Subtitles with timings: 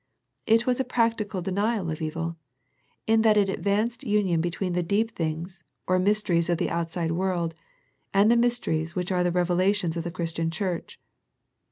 [0.47, 2.35] It was a practical de nial of evil,
[3.05, 7.11] in that it advocated union between the deep things, or mysteries of the out side
[7.11, 7.53] world,
[8.11, 10.99] and the mysteries which are the revelations of the Christian Church.